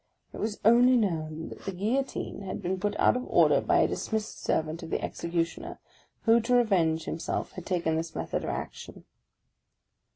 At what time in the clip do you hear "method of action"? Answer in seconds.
8.15-9.05